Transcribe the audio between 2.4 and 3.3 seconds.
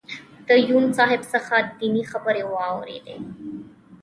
واورېدې.